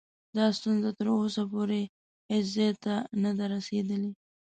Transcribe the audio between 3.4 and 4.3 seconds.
رسېدلې.